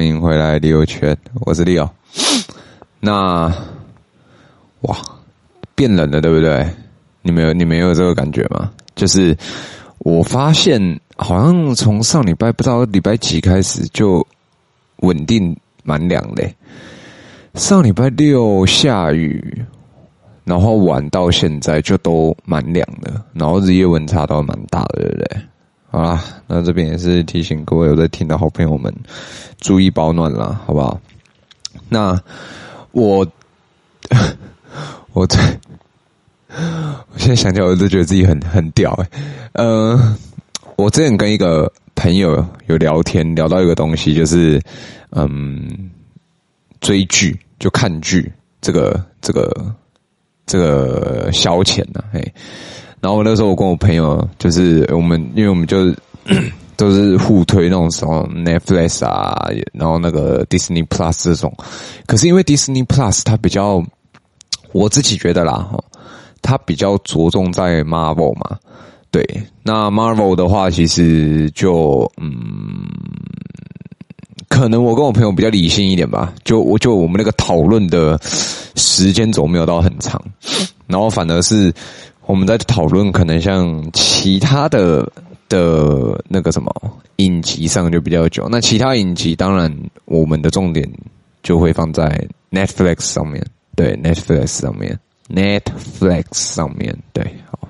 [0.00, 1.86] 欢迎回来利欧圈，我是利欧。
[3.00, 3.54] 那
[4.80, 4.96] 哇，
[5.74, 6.66] 变冷了，对不对？
[7.20, 8.72] 你们有你们有这个感觉吗？
[8.94, 9.36] 就是
[9.98, 14.26] 我发现，好像从上礼拜不知道礼拜几开始就
[15.00, 16.50] 稳定蛮凉的。
[17.52, 19.62] 上礼拜六下雨，
[20.44, 25.42] 然后晚到现在就都蛮凉的，然后日夜温差都蛮大的，对不对？
[25.90, 28.94] 好啦，那这边也是提醒各位有在听的好朋友们，
[29.58, 31.00] 注意保暖啦，好不好？
[31.88, 32.16] 那
[32.92, 33.26] 我
[35.12, 35.58] 我在，
[36.48, 39.64] 我现在想起来，我都觉得自己很很屌诶、欸。
[39.64, 40.16] 呃，
[40.76, 44.62] 我之前跟一个朋友有聊天，聊到一个东西，就是
[45.10, 45.90] 嗯，
[46.80, 49.74] 追剧就看剧，这个这个
[50.46, 52.32] 这个消遣呢、嘿。
[53.00, 55.96] 然后那时候我跟我朋友，就是我们，因为我们就是
[56.76, 61.50] 都是互推那种什么 Netflix 啊，然后那个 Disney Plus 这种。
[62.06, 63.82] 可是因为 Disney Plus 它比较，
[64.72, 65.66] 我自己觉得啦，
[66.42, 68.58] 它比较着重在 Marvel 嘛。
[69.10, 69.24] 对，
[69.62, 72.34] 那 Marvel 的话，其实就嗯，
[74.48, 76.34] 可能我跟我朋友比较理性一点吧。
[76.44, 80.22] 就我就我们那个讨论的时间轴没有到很长，
[80.86, 81.72] 然后反而是。
[82.30, 85.04] 我们在讨论可能像其他的
[85.48, 86.72] 的那个什么
[87.16, 90.88] 影集上就比较久，那其他影集当然我们的重点
[91.42, 94.96] 就会放在 Netflix 上面，对 Netflix 上面
[95.28, 97.68] ，Netflix 上面对，好。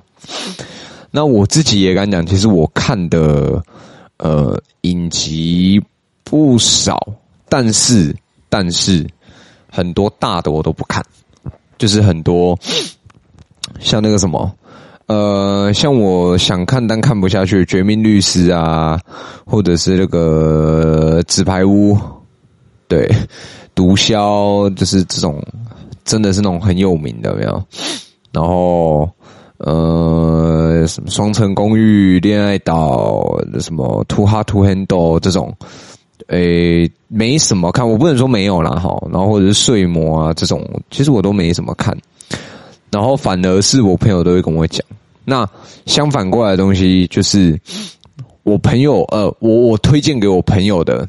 [1.10, 3.64] 那我自己也敢讲，其实我看的
[4.18, 5.82] 呃影集
[6.22, 7.00] 不少，
[7.48, 8.14] 但是
[8.50, 9.08] 但是
[9.70, 11.02] 很多大的我都不看，
[11.78, 12.58] 就是很多。
[13.78, 14.52] 像那个什么，
[15.10, 18.96] 呃，像我想看但看不下去《绝命律师》啊，
[19.44, 21.94] 或者是那个《纸牌屋》，
[22.86, 23.08] 对，
[23.74, 24.14] 《毒枭》
[24.74, 25.42] 就是这种，
[26.04, 27.60] 真的是那种很有名的，没有？
[28.30, 29.10] 然后，
[29.58, 34.86] 呃，什么《双城公寓》、《恋爱岛》、什么《Too Hot to Handle》
[35.18, 35.52] 这种，
[36.28, 38.96] 诶，没什么看，我不能说没有啦，哈。
[39.10, 41.98] 然后或者是《睡魔》啊这种，其实我都没什么看。
[42.92, 44.84] 然后反而是我朋友都会跟我讲，
[45.24, 45.48] 那
[45.86, 47.60] 相反过来的东西就是
[48.42, 51.08] 我朋友呃，我我推荐给我朋友的，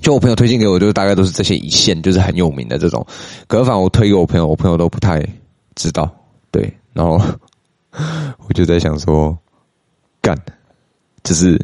[0.00, 3.04] 就我朋友推荐给我，就大概都是这些一线，就是很有名的这种。
[3.46, 5.20] 可反我推给我朋友，我朋友都不太
[5.74, 6.08] 知道，
[6.50, 6.72] 对。
[6.92, 7.20] 然后
[8.46, 9.36] 我就在想说，
[10.22, 10.38] 干，
[11.22, 11.60] 这是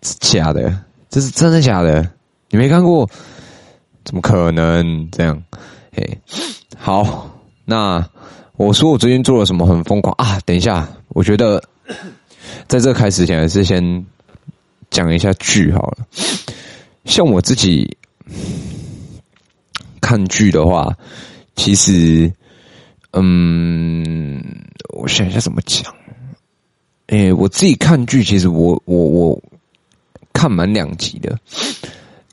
[0.00, 0.74] 假的，
[1.10, 2.08] 这是真的假的？
[2.50, 3.08] 你没看过？
[4.04, 5.42] 怎么可能这样？
[5.92, 6.18] 嘿，
[6.76, 7.30] 好，
[7.64, 8.04] 那。
[8.56, 10.38] 我说我最近做了什么很疯狂啊？
[10.46, 11.60] 等一下，我觉得
[12.68, 14.06] 在这开始前还是先
[14.90, 16.06] 讲一下剧好了。
[17.04, 17.96] 像我自己
[20.00, 20.96] 看剧的话，
[21.56, 22.32] 其实，
[23.10, 24.40] 嗯，
[24.90, 25.92] 我想一下怎么讲。
[27.08, 29.42] 诶，我自己看剧，其实我我我
[30.32, 31.36] 看满两集的。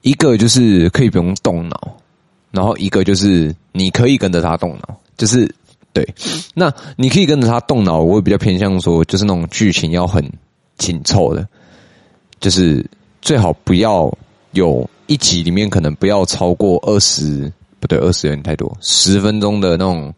[0.04, 1.98] 一个就是可以不用动脑，
[2.52, 5.52] 然后一个就是你可以跟着他动脑，就是。
[5.94, 6.08] 对，
[6.54, 10.26] 那你可以跟着他动脑，我会比较偏向说，就是那种剧情要很
[10.78, 11.46] 紧凑的，
[12.40, 12.90] 就是
[13.22, 14.12] 最好不要
[14.52, 20.14] 有一集里面可能不要超过二十，不对，二十有点太多，十分钟的那种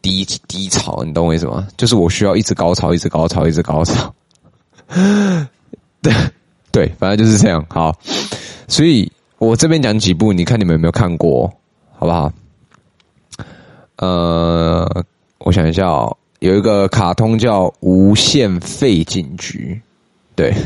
[0.00, 1.66] 低低潮，你懂我意思吗？
[1.76, 4.14] 就是我需要一直高潮，一直高潮，一直高潮。
[6.02, 6.14] 对
[6.70, 7.66] 对，反正就是这样。
[7.68, 7.98] 好，
[8.68, 11.52] 所以我这边讲几部，你看你们有没有看过，
[11.98, 12.32] 好不好？
[14.00, 15.04] 呃，
[15.40, 19.78] 我想一下哦，有一个卡通叫《无限废警局》，
[20.34, 20.50] 对，《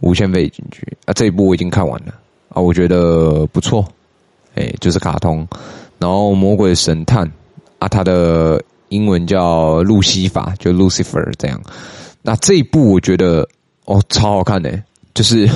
[0.00, 2.12] 无限废警局》啊，这一部我已经看完了。
[2.50, 3.88] 啊，我觉得不错，
[4.54, 5.48] 哎，就是卡通，
[5.98, 7.26] 然后《魔鬼神探》
[7.78, 11.58] 啊，它的英文叫路西法，就 Lucifer 这样。
[12.20, 13.48] 那这一部我觉得
[13.86, 14.82] 哦，超好看的，
[15.14, 15.48] 就是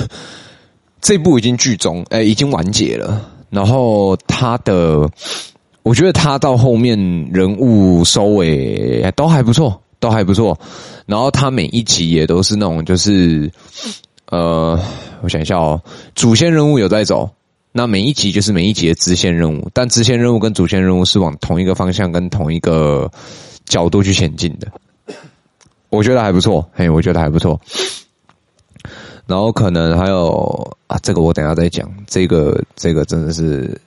[0.99, 5.07] 这一部已经剧终，哎，已经完结了，然后它的。
[5.83, 6.97] 我觉得他到后面
[7.31, 10.57] 人物收尾都还不错，都还不错。
[11.05, 13.51] 然后他每一集也都是那种，就是
[14.27, 14.79] 呃，
[15.21, 15.81] 我想一下哦，
[16.15, 17.29] 主线任务有在走，
[17.73, 23.11] 那每一集就是每一集的支线任务，但支线任务跟主线任务是往同一个方向跟同一个
[23.65, 24.67] 角度去前进的。
[25.89, 27.59] 我觉得还不错，嘿，我觉得还不错。
[29.27, 33.77] 然后可能还有啊，这个我等下再讲，这个这个真的是。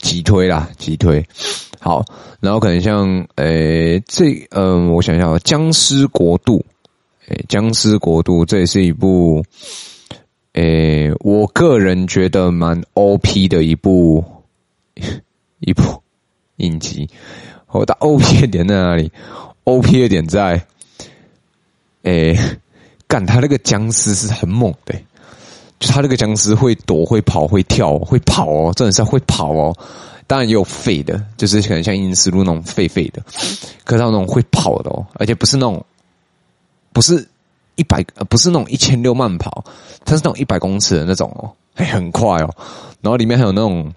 [0.00, 1.24] 急推啦，急推，
[1.78, 2.04] 好，
[2.40, 6.64] 然后可能像，诶、这，嗯、呃，我想想，僵尸国度，
[7.28, 9.44] 诶、僵尸国度，这也是一部，
[10.54, 14.24] 诶、诶，我个人觉得蛮 OP 的一部
[15.60, 16.02] 一部
[16.56, 17.08] 影集。
[17.68, 19.12] 我的 OP 的点在哪里
[19.64, 20.66] ？OP 的点在，
[22.02, 22.36] 诶，
[23.06, 24.94] 干他那个僵尸是很猛的，
[25.80, 29.76] 就他那个僵尸会躲、会跑、会跳、会跑哦，真的是会跑哦。
[30.26, 33.20] 当然也有废的，就是可能像阴尸路那种废废的，
[33.82, 35.84] 可是他那种会跑的哦，而且不是那种，
[36.92, 37.26] 不是
[37.74, 39.64] 一百，不是那种一千六慢跑，
[40.04, 42.54] 它是那种一百公尺的那种哦，还很快哦。
[43.00, 43.92] 然后里面还有那种，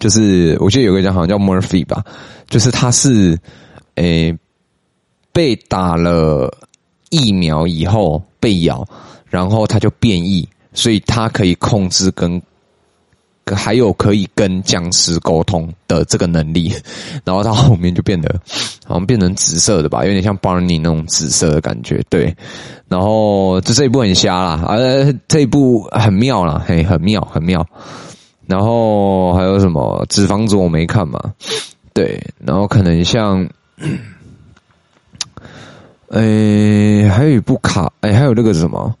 [0.00, 2.04] 就是我记得有个人好像叫 Murphy 吧，
[2.50, 3.38] 就是他是
[3.94, 4.36] 诶、
[5.32, 6.52] 被打了
[7.08, 8.84] 疫苗以后被咬，
[9.30, 12.40] 然后他就变异，所以他可以控制跟。
[13.56, 16.72] 还有可以跟僵尸沟通的这个能力，
[17.24, 18.32] 然后到后面就变得
[18.86, 22.00] 好像变成紫色的吧，有点像 Barney 那种紫色的感觉。
[22.08, 22.32] 对，
[22.88, 27.66] 然后就这一部很瞎啦，呃，这一部很妙啦，嘿，很妙，很妙。
[28.46, 31.20] 然后还有什么纸房子我没看嘛，
[31.92, 33.44] 对，然后可能像，
[36.10, 38.94] 诶，还有一部卡，诶，还有那个什么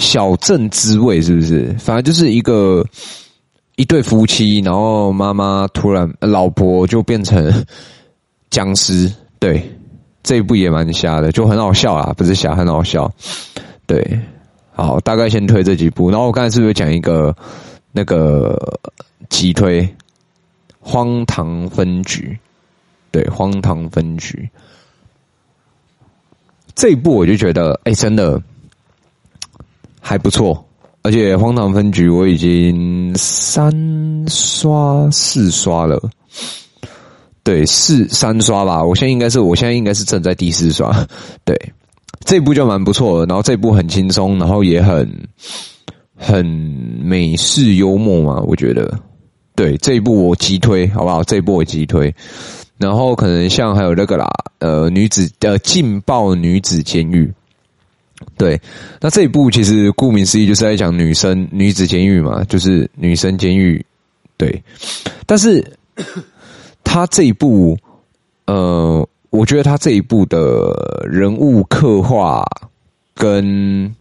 [0.00, 1.72] 小镇滋味是不是？
[1.78, 2.84] 反正就是一个。
[3.76, 7.64] 一对夫妻，然后妈妈突然，老婆就变成
[8.50, 9.10] 僵尸。
[9.38, 9.74] 对，
[10.22, 13.10] 这一部也蛮瞎的，就很好笑啊，不是瞎，很好笑。
[13.86, 14.20] 对，
[14.72, 16.10] 好，大概先推这几部。
[16.10, 17.34] 然后我刚才是不是讲一个
[17.90, 18.78] 那个
[19.30, 19.80] 急推
[20.78, 22.38] 《荒唐分局》？
[23.10, 24.46] 对，《荒唐分局》
[26.74, 28.38] 这一部我就觉得，哎，真的
[30.00, 30.66] 还不错。
[31.02, 33.72] 而且《荒唐分局》我已经三
[34.28, 35.98] 刷四刷了，
[37.42, 38.84] 对，四三刷吧。
[38.84, 41.06] 我现在应该是，我现在应该是正在第四刷。
[41.42, 41.56] 对，
[42.26, 43.26] 这部就蛮不错的。
[43.26, 45.10] 然后这部很轻松，然后也很
[46.14, 49.00] 很美式幽默嘛，我觉得。
[49.56, 51.24] 对，这一部我急推，好不好？
[51.24, 52.14] 这一部我急推。
[52.76, 57.32] 然后可能像还有那个啦，呃，女子的劲爆女子监狱。
[58.36, 58.60] 对，
[59.00, 63.84] 那这一部其实顾名思义就是在讲女生女子监狱嘛，就是女生监狱。
[64.36, 64.62] 对，
[65.26, 65.62] 但是
[66.82, 67.76] 他这一部，
[68.46, 70.72] 呃，我觉得他这一部的
[71.06, 72.42] 人物刻画
[73.14, 73.94] 跟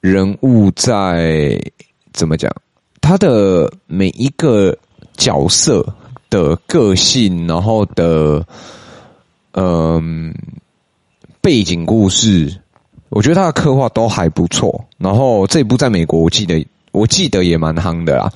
[0.00, 1.58] 人物在
[2.12, 2.54] 怎么讲，
[3.00, 4.76] 他的每一个
[5.16, 5.82] 角色
[6.28, 8.46] 的个性，然后的，
[9.52, 10.34] 嗯、
[11.42, 12.60] 背景故事，
[13.08, 14.84] 我觉得他的刻画都还不错。
[14.96, 18.32] 然后这部在美国，我记得我记得也蛮夯的啦。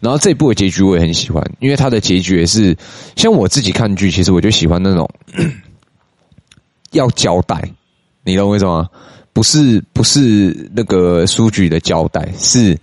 [0.00, 2.76] 然后这部的结局我也很喜欢，因为他的结局也是
[3.16, 5.10] 像我自己看剧，其实我就喜欢那种
[6.92, 7.60] 要交代，
[8.22, 8.88] 你懂我意思吗？
[9.32, 12.78] 不是不是那个书局的交代，是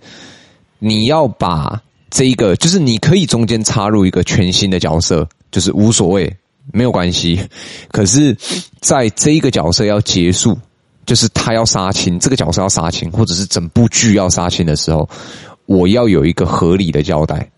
[0.78, 1.80] 你要把
[2.10, 6.36] 这一个，就是你可以中间插入一个全新的角色，就是无所谓。
[6.72, 7.40] 没有关系，
[7.90, 8.36] 可是
[8.80, 10.56] 在这一个角色要结束，
[11.04, 15.08] 就是他要杀青，这个角色要杀青，或者是整部剧要杀青的时候，
[15.66, 17.50] 我要有一个合理的交代。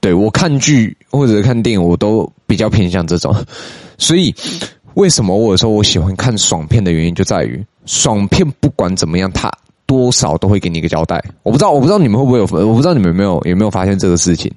[0.00, 3.34] 对，我看剧或者看电影，我都比较偏向这种。
[3.98, 4.34] 所以，
[4.94, 9.50] 为什么我有时候我喜欢看爽片的原因，就在于爽片不管怎么样，它
[9.86, 11.20] 多少都会给你一个交代。
[11.42, 14.52] 我不知道，我不知道你们会不会有，我不知道你们有没有有没有发现这个事情。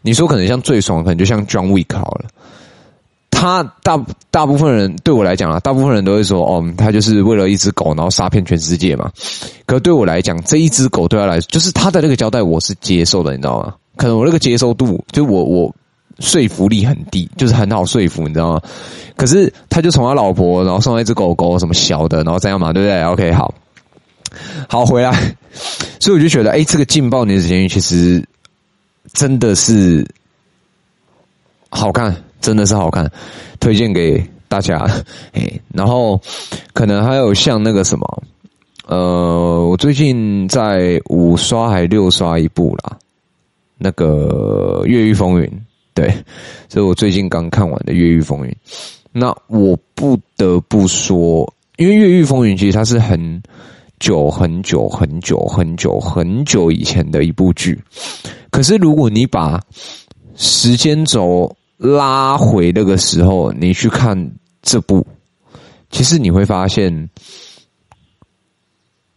[0.00, 2.24] 你说可能像最爽，可能就像 John Wick 好了。
[3.42, 9.10] 他大大部分人对我来讲啊，大部分人都会说，哦，他就是为了一只狗，然后杀遍全世界嘛。
[9.66, 13.74] 可对我来讲，这一只狗对他来，就是他的那个交代，我是接受的，你知道吗？
[13.96, 15.74] 可能我那个接受度，就我我
[16.20, 18.60] 说服力很低，就是很好说服，你知道吗？
[19.16, 23.52] 可是他就从他老婆，然后送了一只狗狗，什么小的，然后这样嘛，对不对？OK，好，
[24.68, 25.10] 好回来，
[25.98, 28.24] 所以我就觉得，哎，这个劲爆女子监狱其实
[29.12, 30.06] 真的是
[31.70, 32.16] 好看。
[32.42, 33.10] 真的是好看，
[33.60, 34.86] 推荐给大家。
[35.32, 36.20] 嘿，然后
[36.74, 38.22] 可能还有像那个什么，
[38.86, 42.98] 呃，我最近在五刷还六刷一部啦，
[43.78, 45.46] 那个《越狱风云》。
[45.94, 46.08] 对，
[46.68, 48.50] 这是我最近刚看完的《越狱风云》。
[49.12, 53.42] 那我不得不说，因为《越狱风云》其实它是很
[54.00, 57.78] 久很久很久很久很久以前的一部剧，
[58.50, 59.60] 可是如果你把
[60.34, 65.04] 时间轴拉回那个时候，你去看这部，
[65.90, 67.10] 其实你会发现，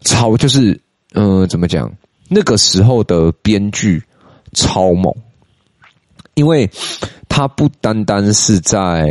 [0.02, 0.82] 超就是，
[1.14, 1.92] 嗯、怎么讲？
[2.28, 4.02] 那个时候的编剧
[4.54, 5.14] 超猛，
[6.34, 6.68] 因为
[7.30, 9.08] 他不单单是在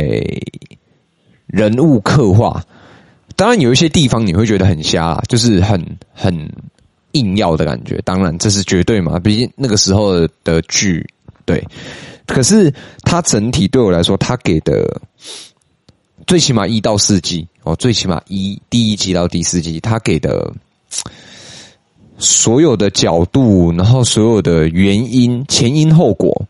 [1.47, 2.61] 人物刻画，
[3.37, 6.51] 当然有一些地方你会觉得很瞎，就是很很
[7.13, 8.01] 硬要的感觉。
[8.03, 11.07] 当然，这是绝对嘛，毕竟那个时候的剧，
[11.45, 11.63] 对。
[12.27, 12.73] 可是
[13.03, 14.99] 它整体对我来说，它给的
[16.25, 20.51] 最起码一到四季哦，最起码一第一集到第四季，它给的
[22.17, 26.47] 所有的角度，然后所有的原因、前因后果，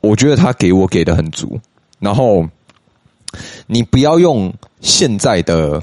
[0.00, 1.58] 我觉得他给我给的很足。
[1.98, 2.48] 然后
[3.66, 5.82] 你不要用现在的，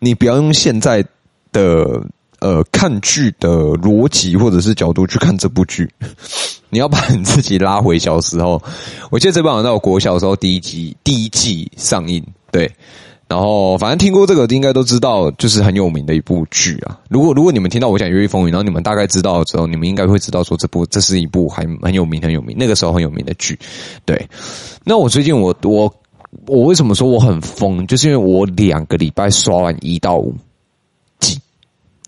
[0.00, 1.02] 你不要用现在
[1.50, 2.04] 的。
[2.44, 3.48] 呃，看剧的
[3.78, 5.90] 逻辑或者是角度去看这部剧，
[6.68, 8.62] 你要把你自己拉回小时候。
[9.10, 12.22] 我记得这部好像在我国小的时候第一集第一季上映，
[12.52, 12.70] 对。
[13.26, 17.00] 然后反正听过这个应该都知道，就是很有名的一部剧啊。
[17.08, 23.58] 如果如果你们听到我讲《越狱风云》，然后你们大概知道之后，你们应该会知道说这部这是一部还很有名很有名那个时候很有名的剧。
[24.04, 24.28] 对。
[24.84, 25.90] 那我最近我我
[26.46, 27.86] 我为什么说我很疯？
[27.86, 30.34] 就是因为我两个礼拜刷完一到五。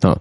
[0.02, 0.18] 嗯，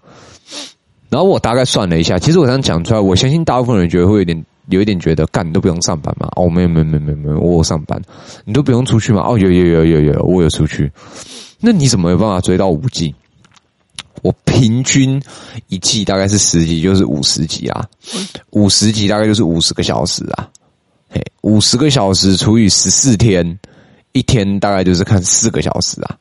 [1.10, 6.27] 然后我大概算了一下，其实我这样讲出来，我相信大部分人觉得会有点有一点觉得，干你都不用上班嘛？
[6.36, 8.01] 哦，没有没有没有没有，我有上班，
[8.46, 9.22] 你都不用出去嘛？
[9.22, 10.91] 哦，有有有有有，我有出去。
[11.60, 13.13] 那你怎么有办法追到五季？
[14.22, 15.22] 我平均
[15.67, 17.86] 一季大概是十集，就是五十集啊，
[18.51, 20.50] 五十集大概就是五十个小时啊，
[21.10, 23.60] 嘿，五十个小时除以十四天，
[24.13, 26.17] 一天大概就是看四个小时啊。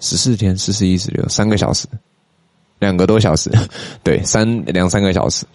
[0.00, 1.86] 十四天，四十一十六，三个小时，
[2.78, 3.50] 两个多小时，
[4.02, 5.46] 对，三两三个小时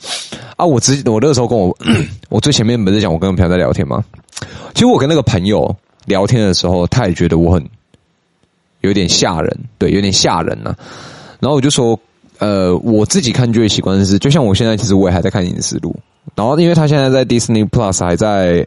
[0.56, 0.66] 啊！
[0.66, 1.78] 我直我那时候跟我，
[2.30, 4.04] 我最前面不是讲我跟朋友在聊天吗？
[4.74, 7.64] 其实我跟那个朋友聊天的时候，他也觉得我很
[8.82, 10.76] 有点吓人，对，有点吓人呐、
[11.40, 12.00] 然后我就说，
[12.40, 15.92] 呃，我自己看剧的习惯是，就像我现在其实我也还在看《影视路》，
[16.34, 18.66] 然后因为他现在在 Disney Plus 还在，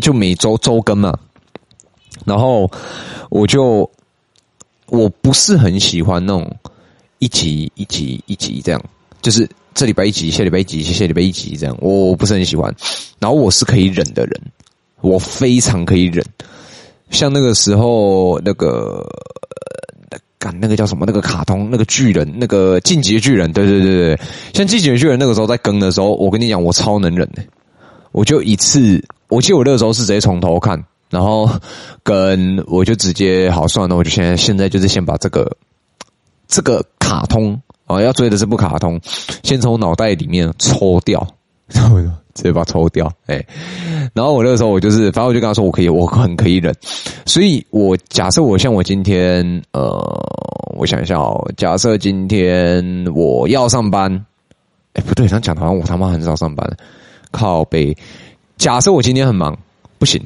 [0.00, 1.16] 就每周周更嘛，
[2.24, 2.68] 然后
[3.30, 3.88] 我就。
[4.86, 6.50] 我不是很喜欢那种
[7.18, 8.82] 一集一集一集这样，
[9.22, 12.74] 就是这礼拜一集，下礼拜一集，下礼拜一集这样，我不是很喜欢。
[13.18, 14.40] 然后我是可以忍的人，
[15.00, 16.24] 我非常可以忍。
[17.10, 19.06] 像那个时候，那个
[20.38, 21.04] 干那个叫什么？
[21.06, 24.20] 那个卡通，那个巨人，那个进击的巨人，对对对对，
[24.52, 27.42] 像进击的巨人那个时候在更的时候，我跟你讲，我超能忍的，
[28.12, 30.84] 我就一次，我记得我那个时候是直接从头看。
[31.10, 31.48] 然后
[32.02, 35.56] 跟我就直接好算了，我就现在现在就是先把这个
[36.48, 39.00] 这个卡通啊要追的这部卡通，
[39.42, 41.26] 先从脑袋里面抽掉，
[41.68, 42.00] 然 后
[42.34, 43.12] 直接把它抽掉。
[43.26, 43.44] 哎，
[44.12, 46.74] 然后我那个时候我就是，反正我就跟他说我可以，我很可以忍。
[47.26, 50.02] 所以我假设我像我今天呃，
[50.76, 52.84] 我想一下哦，假设今天
[53.14, 54.12] 我要上班，
[54.94, 56.68] 哎不对，他讲的好像我他妈很少上班，
[57.30, 57.96] 靠北。
[58.56, 59.56] 假设我今天很忙，
[59.98, 60.20] 不行。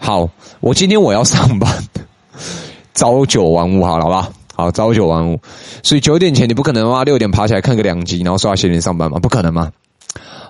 [0.00, 0.28] 好，
[0.60, 1.84] 我今天我要上班，
[2.94, 4.30] 朝九晚五，好了，好吧？
[4.56, 5.38] 好，朝九晚五，
[5.82, 9.18] 所以九点前你不可能啊，六点爬起来看个两集，然后刷牙洗脸上班嘛？
[9.18, 9.70] 不可能嘛？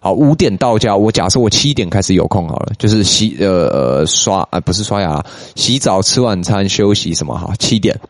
[0.01, 5.23] 好，五点到家，我假设我七点开始有空好了，就是洗呃呃刷啊、不是刷牙，
[5.57, 7.53] 洗澡、吃晚餐、休息什么哈？
[7.59, 8.01] 七点，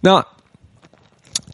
[0.00, 0.26] 那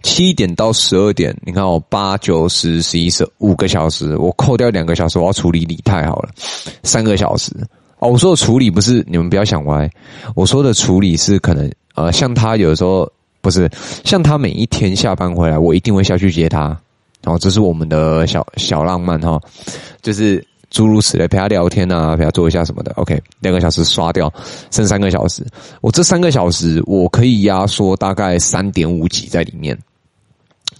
[0.06, 6.30] 七点到十二点，你看我八九十十一十五个小时，我扣掉两个小时，我要处理李太好了，
[6.84, 7.50] 三个小时。
[7.98, 9.90] 哦，我说的处理不是你们不要想歪，
[10.36, 13.10] 我说的处理是可能呃，像他有的时候
[13.40, 13.68] 不是，
[14.04, 16.68] 像他每一天下班回来，我一定会下去接他，
[17.24, 19.40] 然哦，这是我们的小小浪漫哈，
[20.02, 22.92] 就是诸如此类，陪他聊天啊，陪他做一下什么的。
[22.92, 24.32] OK，两个小时刷掉，
[24.70, 25.44] 剩三个小时，
[25.80, 29.76] 我这三个小时我可以压缩大概三点五几在里面。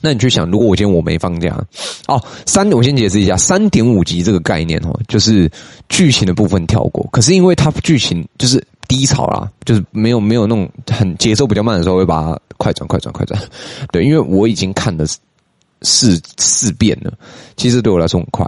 [0.01, 1.59] 那你去想，如果我今天我没放假，
[2.07, 5.51] 哦，三，我先解释一下，三点五集这个概念哦，就是
[5.89, 7.05] 剧情的部分跳过。
[7.11, 13.41] 可是因为它剧情就是低潮啦，就是没有没有那种很节奏比较慢的时候，会把它快转快转快转。
[13.91, 15.05] 对，因为我已经看了
[15.83, 17.13] 四四遍了，
[17.57, 18.47] 其实对我来说很快。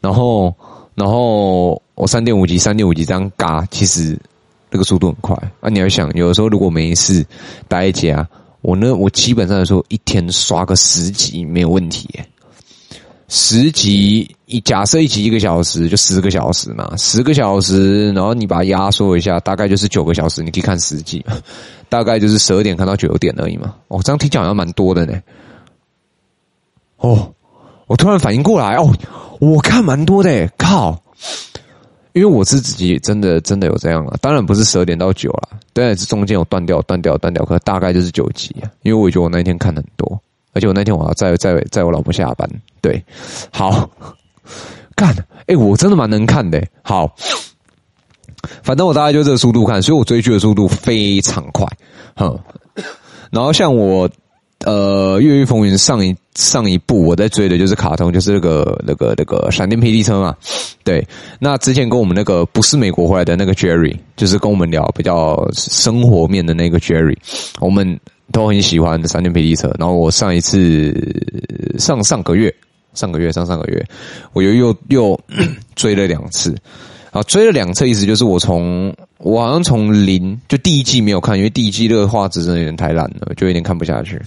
[0.00, 0.52] 然后
[0.94, 4.18] 然后我三点五集三点五集这样嘎，其实
[4.70, 5.68] 那个速度很快啊。
[5.68, 7.24] 你要想，有的时候如果没事
[7.68, 8.28] 待在家。
[8.60, 12.08] 我呢，我基本上来说，一天刷个十集没有问题。
[13.28, 21.24] 十集一假设一集一个小时，就十个小时嘛，十个小时，然后你把它压缩一下，大概就是九个小时，你可以看十集，
[21.90, 23.74] 大概就是十二点看到九点而已嘛。
[23.88, 25.20] 哦，这样听起来好像蛮多的呢。
[26.96, 27.32] 哦，
[27.86, 28.92] 我突然反应过来，哦，
[29.40, 31.00] 我看蛮多的，靠。
[32.12, 38.70] 因为我是自己真的真的有这样啊，当然不是十二点到九了，当然是中间有断掉断掉断掉，可大概就是九集啊。
[38.82, 40.20] 因为我觉得我那天看很多，
[40.52, 42.48] 而且我那天我要在在在我老婆下班，
[42.80, 43.02] 对，
[43.50, 43.88] 好
[44.96, 45.14] 干，
[45.46, 47.14] 哎，我真的蛮能看的，好，
[48.62, 51.66] 反正我大概就这个速度看，所以我追剧的速度非常快，
[52.16, 52.38] 哼，
[53.30, 54.08] 然后像我。
[54.64, 60.34] 呃，《越狱风云》上一上一部我在追的就是卡通，就是那个那个那个闪电霹雳车嘛。
[60.82, 61.06] 对，
[61.38, 67.16] 那之前跟我们那个不是美国回来的那个 Jerry，就是跟我们聊比较生活面的那个 Jerry，
[67.60, 67.98] 我们
[68.32, 69.72] 都很喜欢闪电霹雳车。
[69.78, 70.92] 然后我上一次
[71.78, 72.52] 上上个月，
[72.94, 73.86] 上个月上上个月，
[74.32, 75.20] 我又又又
[75.76, 76.52] 追了两次。
[77.10, 84.20] 啊，追了两次，意思就是我从我好像从零就第一季没有看，因为第一季的画质真的有点太烂了，就有点看不下去。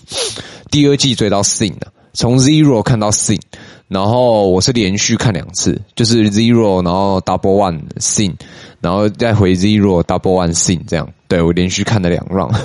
[0.71, 3.39] 第二季追到 Sin 了，从 Zero 看到 Sin，
[3.88, 8.33] 然后我是连续看两次，就是 Zero，然后 Double One Sin，
[8.79, 11.07] 然后再回 Zero Double One Sin 这样。
[11.27, 12.59] 对，我连续看了两 round。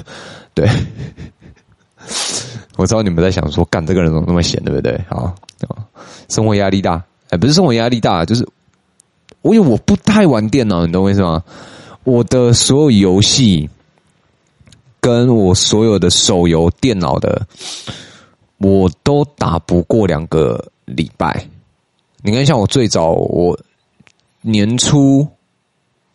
[0.54, 0.66] 对，
[2.76, 4.98] 我知道你们在想说，干这个人怎么那么闲，对不对？
[5.10, 5.34] 好啊，
[6.30, 8.48] 生活压力大，哎，不是生活压力大，就是。
[9.46, 11.40] 我因为我不太玩电脑，你懂我意思吗？
[12.02, 13.70] 我的所有游戏，
[15.00, 17.46] 跟我所有的手游电脑的，
[18.58, 21.46] 我都打不过两个礼拜。
[22.22, 23.56] 你看，像我最早，我
[24.40, 25.28] 年初，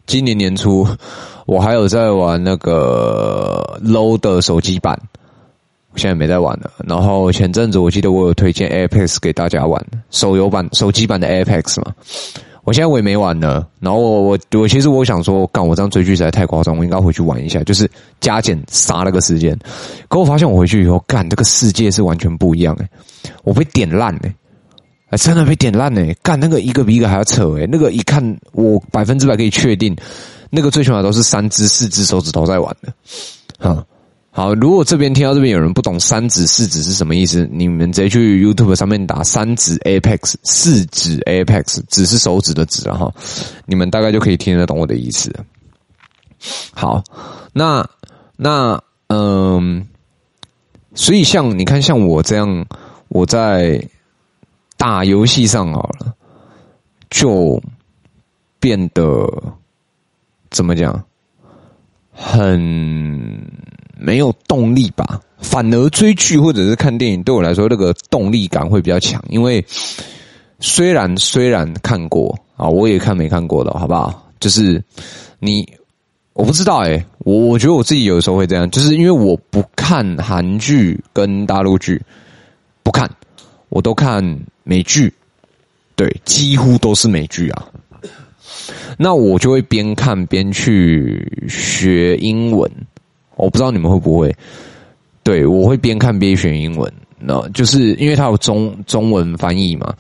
[0.05, 0.85] 今年年初，
[1.45, 4.99] 我还有在玩那个 low 的手机版，
[5.93, 6.69] 我现在没在玩了。
[6.85, 11.95] 然后前阵子我记得我有推荐 Apex 给大家玩，手游版、手机版的 Apex 嘛。
[12.63, 17.89] 我现在我也没玩了，然后我我我其实我想说，干我这样追剧实在太夸张，我应该回去玩一下，就是
[18.19, 19.57] 加减杀了个时间。
[20.07, 22.87] 可我发现我回去以后，干这个世界是完全不一样诶，
[23.43, 24.35] 我被点烂诶，
[25.09, 29.95] 哎真的被点烂诶，干那个一个比一个还要扯诶，那个一看我百分之百可以确定，
[30.49, 32.93] 那个最起码都是三只四只手指头在玩的，
[33.57, 33.83] 哈。
[34.33, 43.13] 好，如果这边听到这边有人不懂三指四指是什么意思，你们直接去 YouTube 上面打三指 Apex，四指 Apex，指是手指的指哈，
[43.65, 45.35] 你们大概就可以听得懂我的意思。
[46.71, 47.03] 好，
[47.51, 47.85] 那
[48.37, 49.85] 那嗯，
[50.95, 52.65] 所以像你看，像我这样，
[53.09, 53.85] 我在
[54.77, 56.15] 打游戏上好了，
[57.09, 57.61] 就
[58.61, 59.27] 变得
[60.49, 61.03] 怎么讲，
[62.13, 63.70] 很。
[64.01, 65.21] 没有动力吧？
[65.39, 69.23] 反而追剧或者是看电影对我来说，那个动力感会比较强。
[69.29, 69.65] 因为
[70.59, 74.31] 虽然虽然看过啊，我也看没看过的，好不好？
[74.39, 74.83] 就是
[75.39, 75.67] 你，
[76.33, 82.01] 我不知道哎，我我觉得我自己有时候会这样，就是因为我不看韩剧跟大陆剧，
[82.83, 83.09] 不看，
[83.69, 84.23] 我都看
[84.63, 85.13] 美剧，
[85.95, 87.67] 对，几乎都是美剧啊。
[88.97, 92.69] 那我就会边看边去学英文。
[93.41, 94.33] 我不知道你们会不会，
[95.23, 99.93] 对，我会边看边学英文，那就是因为它有中中文翻译嘛。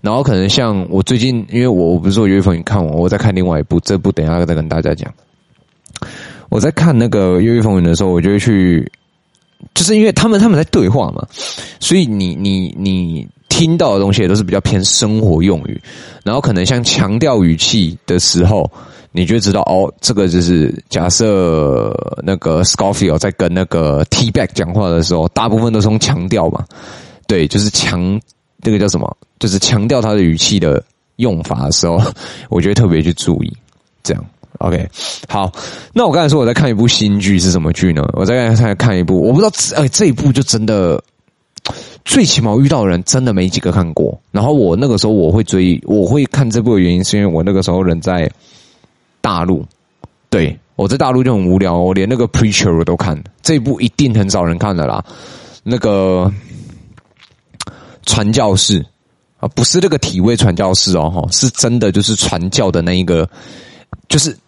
[0.00, 5.12] 然后可能像我最近，因为我我不是说越狱风云看完，我在看另外一部，这部等一下再跟大家讲。
[6.48, 8.90] 我在看那个越狱风云的时候，我就会去，
[9.74, 11.26] 就是因为他们他们在对话嘛，
[11.80, 15.80] 所以你你你听到的东西也都是比较偏生活用语，
[16.24, 18.70] 然后可能像强调语气的时候。
[19.16, 21.90] 你就知道哦，这个就是假设
[22.22, 26.62] 那个 Scofield 在跟那个 T-Bag 讲话的时候，大部分都是用强调嘛，
[27.26, 28.20] 对，就是强，
[28.60, 29.16] 这个叫什么？
[29.38, 30.84] 就是强调他的语气的
[31.16, 31.98] 用法的时候，
[32.50, 33.50] 我觉得特别去注意。
[34.02, 34.22] 这样
[34.58, 34.86] ，OK，
[35.30, 35.50] 好。
[35.94, 38.06] 那我刚才说我在看一部新剧是什么剧呢？
[38.12, 41.02] 我在刚才看一部，我不知道，哎，这一部就真的，
[42.04, 44.20] 最起码遇到的人真的没几个看过。
[44.30, 48.30] 然后我那个时候我会追，我会看这部的原因，是因为我那个时候人在。
[49.26, 49.66] 大陆，
[50.30, 55.04] 对，我在大陆就很无聊，我连那个 Preacher 我都看，这一部一定很少人看的啦。
[55.64, 56.32] 那个
[58.04, 58.86] 传教士
[59.40, 63.28] 啊，不是那个体位传教士哦，哈，是真的就是传教的那一个，
[64.08, 64.38] 就是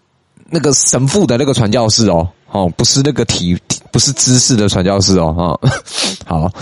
[0.48, 3.58] 那个神父的那个传教士哦，哦，不是那个体，
[3.90, 5.70] 不是知识的传教士哦，哈，
[6.24, 6.52] 好，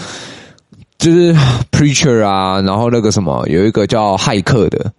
[0.97, 1.35] 就是
[1.71, 4.91] Preacher 啊，然后那个什么，有一个叫骇客的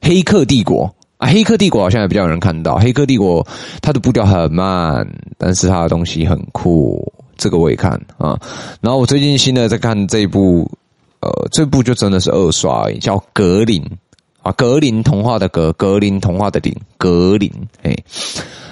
[0.00, 0.90] 黑客帝国。
[1.22, 2.78] 啊，黑客帝国好像也比较有人看到。
[2.78, 3.46] 黑客帝国
[3.80, 5.06] 它的步调很慢，
[5.38, 8.36] 但是它的东西很酷，这个我也看啊。
[8.80, 10.68] 然后我最近新的在看这一部，
[11.20, 13.80] 呃，这部就真的是二刷，叫格林
[14.42, 17.48] 啊，格林童话的格，格林童话的林，格林。
[17.84, 17.96] 哎，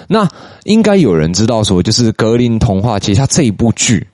[0.09, 0.29] 那
[0.65, 4.05] 应该有人知道说，就是格林童话，其实它这一部剧，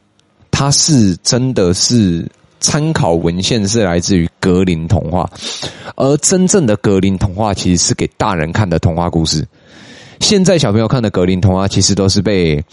[0.51, 2.31] 它是真的是。
[2.61, 5.31] 参考文献是来自于格林童话，
[5.95, 9.47] 而真正的格林童话其实是给大人看的童话故事。
[10.21, 12.65] 现在小朋友看的格林童话，其实都是被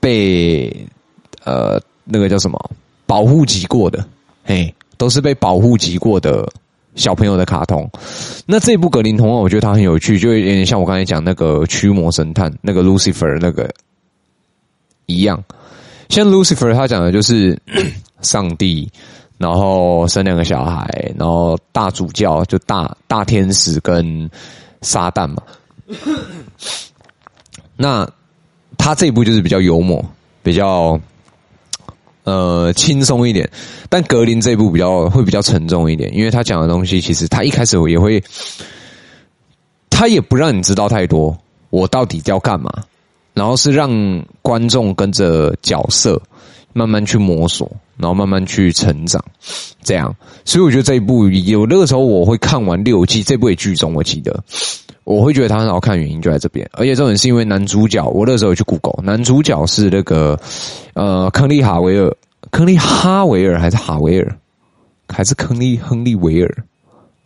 [0.00, 0.86] 被
[1.44, 2.70] 呃那个叫什么
[3.06, 4.04] 保护级过的，
[4.44, 6.46] 嘿，都是被保护级过的
[6.94, 7.90] 小朋友的卡通。
[8.44, 13.72] 那这部格林童话，我觉得它很有趣，就有点像我刚才讲那个驱魔神探那个 Lucifer 那个
[15.06, 15.42] 一样。
[16.10, 17.60] 像 Lucifer 他讲的就是
[18.22, 18.90] 上帝，
[19.36, 24.30] 然后生两个小孩，然后大主教就大大天使跟
[24.82, 25.42] 撒旦嘛。
[27.76, 28.08] 那
[28.76, 30.04] 他这一部就是比较幽默，
[30.42, 31.00] 比较
[32.24, 33.48] 呃轻松一点，
[33.88, 38.22] 但格林这部比较会比较沉重一点，因为他讲的东西其实他一开始也会，
[39.88, 41.36] 他也不让你知道太多，
[41.70, 42.70] 我到底要干嘛，
[43.32, 46.20] 然后是让观众跟着角色
[46.78, 49.22] 慢慢去摸索，然后慢慢去成长，
[49.82, 50.14] 这样，
[50.44, 54.44] 所以我觉得这一部有那个时候我会看完六季，这部也剧中我记得。
[55.02, 60.38] 我会觉得它很好看，原因就在这边，而且重点是因为男主角，我那时候有去 Google，男主角是那个
[60.92, 62.14] 呃亨利哈维尔，
[62.52, 64.38] 亨利哈维尔还是哈维尔，
[65.08, 66.64] 还是亨利亨利维尔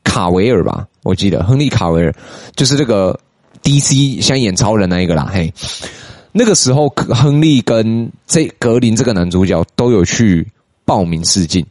[0.05, 0.87] 卡维尔吧？
[1.03, 2.15] 我记得亨利卡维尔
[2.55, 3.19] 就是这个
[3.65, 5.53] DC 现在演超人那一个啦，嘿，
[6.33, 10.47] 那个时候亨利跟这格林这个男主角都有去
[10.85, 11.65] 报名试镜。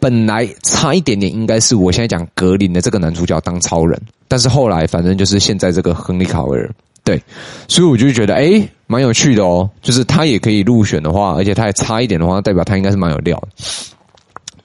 [0.00, 6.70] 本来差一点点，应该是我现在讲格林的这个男主角当超人，但是后来反正就是现在这个亨利卡维尔，
[7.02, 7.20] 对，
[7.66, 13.48] 所以我就觉得诶蛮有趣的哦，就是他也可以入选的话，而且他还差一点的话，代表他应该是蛮有料的。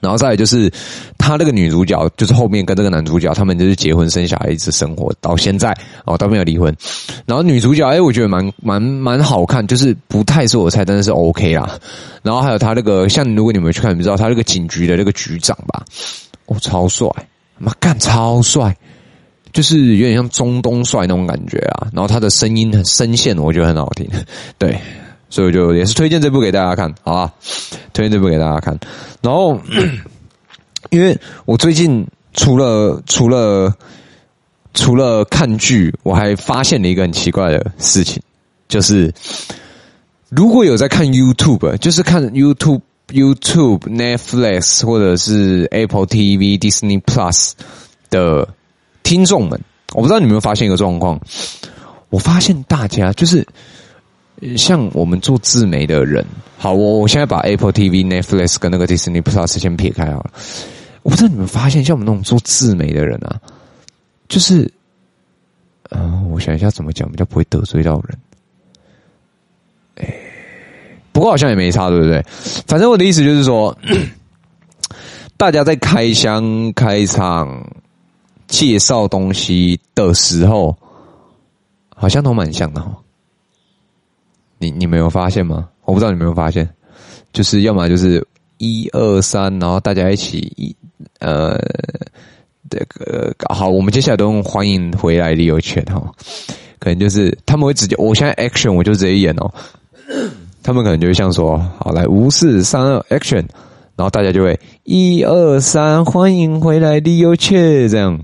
[0.04, 0.70] 然后再来就是，
[1.16, 6.76] 他那个女主角，就是后面跟这个男主角，他们就是结婚生小孩，一直生活到现在哦，都没有离婚。
[7.24, 11.78] 然后女主角，哎，我觉得蛮蛮蛮好看，就是不太是我菜，但是是 OK 啦。
[12.22, 15.82] 然后还有他那个，像如果你们去看，你们知道他那个警局的那个局长吧？
[16.46, 17.08] 哦，超帅，
[17.56, 18.76] 妈干超帅，
[19.52, 21.88] 就是有点像中东帅那种感觉啊。
[21.92, 24.06] 然后他的声音很声线，我觉得很好听，
[24.58, 24.78] 对。
[25.34, 27.32] 所以就也是推荐这部给大家看，好吧？
[27.92, 28.78] 推荐这部给大家看。
[29.20, 29.60] 然后，
[30.90, 33.74] 因为我最近除了除了
[34.74, 38.22] 除了看剧，我还发现了一个很奇怪的事情，
[38.68, 39.12] 就是
[40.28, 47.54] 如果有在看 YouTube，就是看 YouTube、YouTube、Netflix 或者是 Apple TV、Disney Plus
[48.08, 48.48] 的
[49.02, 49.60] 听众们，
[49.94, 51.20] 我不知道你们有没有发现一个状况？
[52.10, 53.44] 我发现大家就是。
[54.56, 56.24] 像我们做自媒的人，
[56.58, 60.30] 好，我我现在把 Apple TV、Netflix 跟那个 Disney Plus 先撇开好了。
[61.02, 63.40] 我不知道你们发现，像我们那种做自媒的人啊，
[64.28, 64.70] 就是，
[65.90, 68.18] 呃，我想一下怎么讲比较不会得罪到人。
[69.96, 70.14] 哎，
[71.12, 72.24] 不过好像也没差，对不对？
[72.66, 73.76] 反正我的意思就是说，
[75.36, 77.64] 大家在开箱、开场、
[78.46, 80.76] 介绍东西的时候，
[81.94, 82.90] 好像都蛮像的哈。
[84.64, 85.68] 你你没有发现吗？
[85.84, 86.66] 我不知道你没有发现，
[87.34, 90.74] 就是要么就是一二三，然后大家一起一
[91.20, 91.60] 呃，
[92.70, 96.00] 这个好，我们接下来都用欢迎回来李友全哈，
[96.78, 99.52] 可能就是他们会直接，我现在 action 我就直接演哦，
[100.62, 103.44] 他们可能就会像说，好来五四三二 action，
[103.96, 108.18] 然后大家就会一二三欢迎回来李友全这样，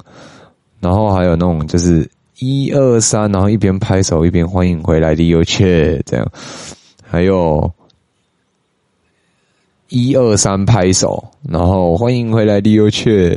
[0.81, 2.09] 然后还有那种就是。
[2.40, 6.26] 一二三，然后一边拍手一边欢迎回来的有趣这样，
[7.03, 7.70] 还有
[9.90, 13.29] 一二三拍手，然后欢迎回来的有趣，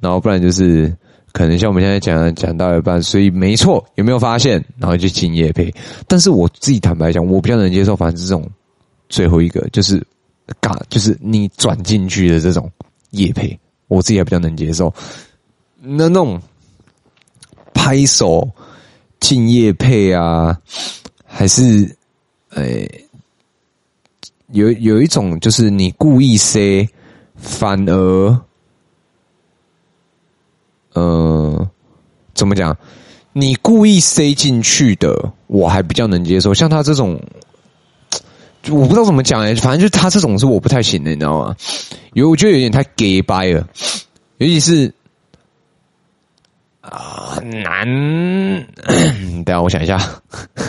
[0.00, 0.90] 然后不然就是
[1.32, 4.64] 可能像我们现在讲讲到一半，所以没错，有没有发现？
[4.78, 5.70] 然后就进夜配，
[6.08, 8.48] 但是我自己坦白讲，我比较能接受，反正是这种
[9.10, 10.02] 最后一个就是
[10.58, 12.70] 嘎，就是你转进去的这种
[13.10, 14.90] 夜配，我自己还比较能接受。
[15.82, 16.40] 那那种。
[17.86, 18.50] 拍手、
[19.20, 20.58] 敬业配啊，
[21.24, 21.96] 还是
[22.56, 23.04] 诶、
[24.48, 26.88] 有有一种就是你故意塞，
[27.36, 28.40] 反而，
[30.94, 31.70] 呃，
[32.34, 32.76] 怎么讲？
[33.32, 36.52] 你故意塞进去的，我还比较能接受。
[36.52, 37.20] 像他这种，
[38.68, 41.54] 我不知道怎么讲哎、反正就他这种是我不太行的，你知道吗？
[42.14, 43.68] 有我觉得有点太假掰了，
[44.38, 44.92] 尤其是。
[46.90, 47.84] 啊， 男，
[49.44, 49.98] 等下我想一下，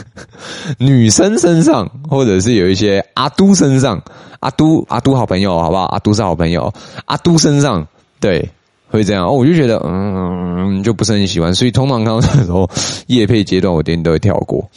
[0.80, 4.02] 女生身上，或者是有一些阿都身上，
[4.40, 5.84] 阿都阿都好朋友，好不好？
[5.84, 6.74] 阿都是好朋友，
[7.06, 7.88] 阿都身上，
[8.20, 8.50] 对，
[8.90, 9.28] 会这样。
[9.28, 11.54] 哦，我就觉得，嗯，就不是很喜欢。
[11.54, 12.68] 所以通常看到这时候
[13.06, 14.68] 夜配阶段，我一定都会跳过。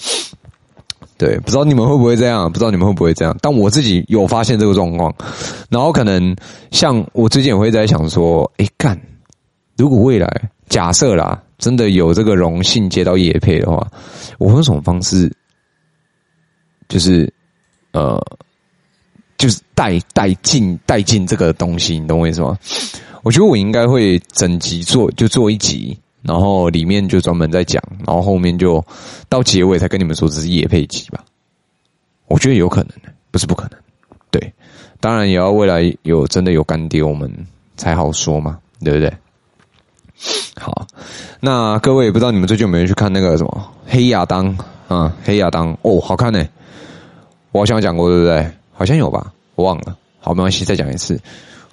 [1.16, 2.52] 对，不知道你们会不会这样？
[2.52, 3.34] 不知道你们会不会这样？
[3.40, 5.14] 但我自己有发现这个状况，
[5.70, 6.36] 然后可能
[6.70, 9.00] 像我最近也会在想说，哎，干，
[9.78, 10.28] 如果未来。
[10.70, 13.86] 假设啦，真的有这个荣幸接到叶配的话，
[14.38, 15.30] 我会用什么方式？
[16.88, 17.30] 就是
[17.92, 18.18] 呃，
[19.36, 22.56] 就是带带进带进这个东西，你懂我意思吗？
[23.22, 28.82] 我觉得我应该会整集做，就做一集，然后里面就专门在讲，然后后面就
[29.28, 31.24] 到结尾才跟你们说这是叶配集吧。
[32.28, 32.90] 我觉得有可能，
[33.32, 33.78] 不是不可能。
[34.30, 34.52] 对，
[35.00, 37.28] 当然也要未来有真的有干爹，我们
[37.76, 39.12] 才好说嘛，对不对？
[40.58, 40.86] 好，
[41.40, 44.46] 那各位也不知道你们最近有没有去看那个什么《黑亚当》
[44.88, 46.46] 啊，《黑亚当》哦，好看呢。
[47.52, 48.48] 我好像讲过，对不对？
[48.72, 49.96] 好像有吧，我忘了。
[50.20, 51.18] 好，没关系，再讲一次。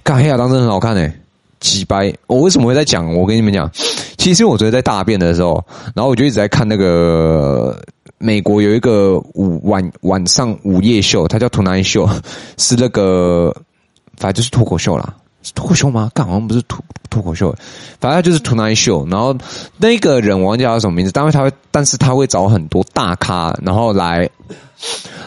[0.04, 1.14] 看《黑亚当》真的很好看呢。
[1.60, 3.14] 几掰，我为什么会在讲？
[3.14, 3.70] 我跟你们讲，
[4.18, 5.64] 其实我昨天在大便的时候，
[5.96, 7.80] 然后我就一直在看那个
[8.20, 12.08] 美国有一个午晚晚上午夜秀，它叫 Tonight Show，
[12.58, 13.52] 是那个
[14.18, 15.14] 反正就是脱口秀啦。
[15.54, 16.12] 脱口秀吗？
[16.14, 17.56] 干好像不是脱脱口秀，
[18.00, 19.10] 反正就是 Tonight Show。
[19.10, 19.36] 然后
[19.78, 24.30] 那个人我忘记叫什么名字，但是他会，但是他会找很多大咖，然后来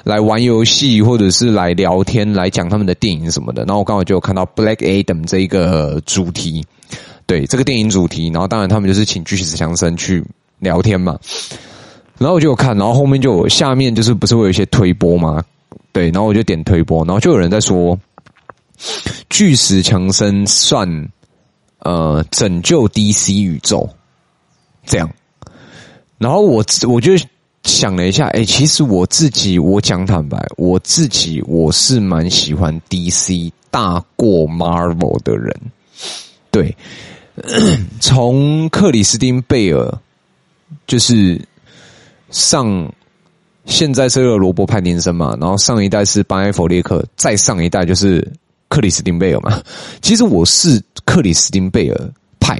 [0.04, 3.64] 来玩游戏，或者是来聊天，来讲他们的电影什么的。
[3.64, 6.64] 然后我刚好就有看到 Black Adam 这一个主题，
[7.26, 8.28] 对这个电影主题。
[8.28, 10.24] 然后当然他们就是请巨石强森去
[10.59, 11.18] 聊天嘛。
[12.18, 15.42] 然后我就有看，然后后面就有下面就是不是会有一些推播吗？
[15.92, 17.98] 对，然后我就点推播，然后就有人在说。
[19.29, 21.09] 巨石强森算
[21.81, 23.88] 呃拯救 DC 宇宙
[24.85, 25.11] 这样，
[26.19, 27.12] 然后我我就
[27.62, 35.55] 想了一下，哎，其实我自己我讲坦白，我自己我是蛮喜欢 DC 大过 Marvel 的人，
[36.51, 36.75] 对，
[38.01, 39.99] 从克里斯汀贝尔
[40.87, 41.40] 就是
[42.31, 42.90] 上，
[43.66, 48.27] 现在是罗伯派丁森嘛，然后上一代是班埃佛列克，再上一代就是。
[48.70, 49.61] 克里斯汀贝尔嘛，
[50.00, 52.56] 其实我是克里斯汀贝尔派，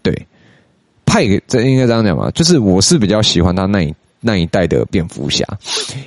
[0.00, 0.26] 对，
[1.04, 5.44] 派这应该这样讲嘛，就是我是比较喜欢他那一那一代的蝙蝠侠，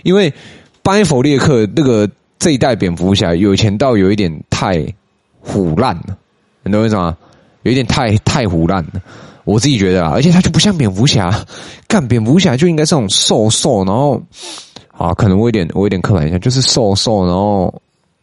[0.04, 0.34] 因为
[0.82, 4.82] 班艾佛列克那个这一代蝙蝠侠有钱到有一点太
[5.44, 6.18] 腐烂了，
[6.64, 7.18] 你懂我意思吗？
[7.64, 9.02] 有一点太太腐烂了，
[9.44, 11.46] 我自己觉得啊，而且他就不像蝙蝠侠，
[11.86, 14.24] 干蝙蝠侠就应该是那种瘦瘦，然后
[14.88, 17.82] 啊，可能我有点我有点刻板印象，就是瘦瘦，然后。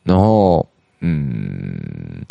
[0.08, 0.66] 然后，
[1.00, 2.24] 嗯，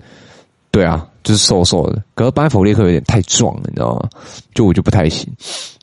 [0.71, 2.03] 对啊，就是瘦瘦的。
[2.15, 4.09] 可是班艾佛列克有点太壮了，你知道吗？
[4.55, 5.31] 就我就不太行。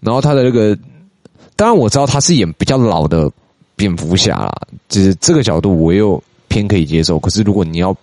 [0.02, 0.76] 然后他的那个，
[1.54, 3.30] 当然我知道他是演比较老的
[3.76, 4.52] 蝙蝠侠啦，
[4.88, 7.18] 就是这个角度我又偏可以接受。
[7.20, 7.96] 可是如果你要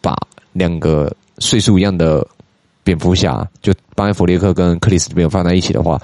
[0.00, 0.16] 把
[0.52, 2.26] 两个岁数一样的
[2.82, 6.00] 蝙蝠侠，就班艾佛列克跟克里斯汀贝尔放在一起的话，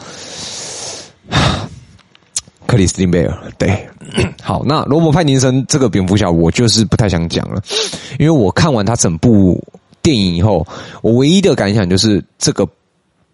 [2.71, 3.89] 克里斯汀贝尔对。
[4.41, 7.61] 好，那罗伯·派尼森这个蝙蝠侠，我就是不太想讲了，
[8.17, 9.61] 因为我看完他整部
[10.01, 10.65] 电影以后，
[11.03, 12.69] 我唯一的感想就是这个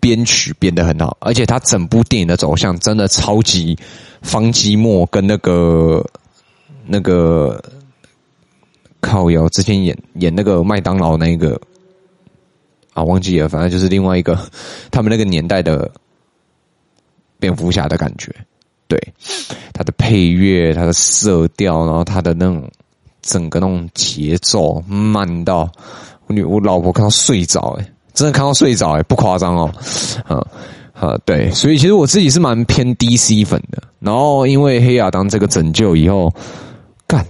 [0.01, 3.79] 编曲编得很好，而且他整部电影的走向真的超级
[4.22, 6.03] 方基墨跟那个
[6.87, 7.62] 那个
[9.01, 11.61] 靠腰之前演演那个麦当劳那个
[12.94, 14.38] 啊，忘记了，反正就是另外一个
[14.90, 15.90] 他们那个年代的
[17.38, 18.35] 蝙蝠侠的感觉。
[18.88, 18.99] 对，
[19.72, 22.70] 它的配乐、它的色调，然后它的那种
[23.20, 25.68] 整个那种节奏慢到
[26.27, 29.72] 我女我老婆看到睡着，哎，真的看到睡着，哎，不夸张哦，
[30.27, 30.46] 啊
[30.92, 33.83] 啊，对，所以其实我自己是蛮偏 DC 粉的。
[33.99, 36.33] 然后因为黑亚当这个拯救以后，
[37.09, 37.27] 干，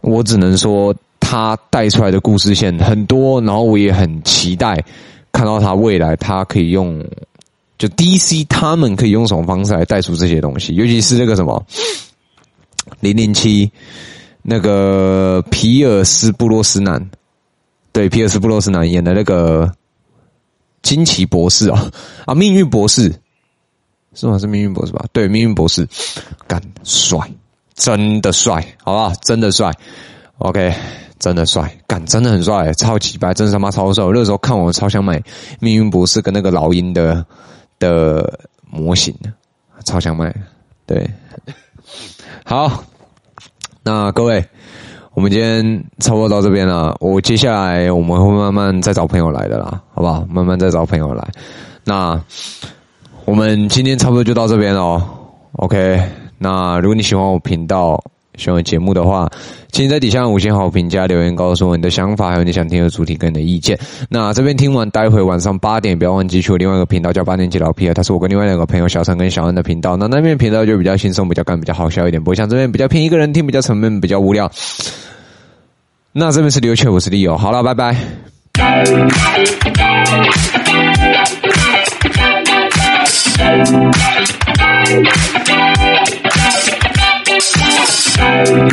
[0.00, 4.82] 我只能说他带出来的故事线很多，然后我也很期待
[5.30, 7.04] 看到他未来他可以用。
[7.78, 10.74] 就 DC 他们可以用什么方式来带出这些东西？
[10.74, 11.62] 尤其是那个什么
[13.00, 13.70] 零零七，
[14.40, 17.10] 那个皮尔斯布洛斯南，
[17.92, 19.70] 对，皮尔斯布洛斯南演的那个
[20.80, 21.92] 惊奇博士啊
[22.24, 23.14] 啊，命运博士
[24.14, 24.38] 是吗？
[24.38, 25.04] 是命运博士吧？
[25.12, 25.86] 对，命运博士，
[26.48, 27.18] 干帅，
[27.74, 29.12] 真的帅，好不好？
[29.22, 29.70] 真的帅
[30.38, 30.74] ，OK，
[31.18, 34.02] 真的帅，干真的很帅，超级白，真的他妈超帅！
[34.02, 35.22] 我那时候看我超想买
[35.60, 37.26] 命运博士跟那个老鹰的。
[37.78, 39.14] 的模型
[39.84, 40.34] 超想买，
[40.86, 41.08] 对，
[42.44, 42.82] 好，
[43.82, 44.44] 那各位，
[45.14, 46.96] 我们今天差不多到这边了。
[47.00, 50.24] 我接下来我们会慢慢再找朋友来的啦，好不好？
[50.28, 51.28] 慢慢再找朋友来。
[51.84, 52.20] 那
[53.24, 55.02] 我们今天差不多就到这边了。
[55.52, 56.02] OK，
[56.38, 58.02] 那如果你喜欢我频道，
[58.36, 59.30] 喜欢节目的话，
[59.76, 63.78] 请在底下五星好评加留言，告诉我你的想法，还有你想听的主题跟你的意见。
[64.08, 69.94] 那这边听完，待会晚上八点不要忘记去我另外一个频道叫八年级老皮啊他是我跟另外两个朋友小陈跟小恩的频道。
[69.94, 74.50] 那那边频道就比较轻松，比较干，比较好笑一点，不会像这边比较偏一个人听，比较沉闷，比较无聊。
[76.10, 77.36] 那这边是刘雀，我是利友。
[77.36, 77.94] 好了，拜拜。
[88.16, 88.70] Thank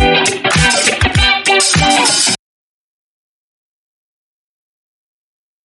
[0.00, 0.15] you.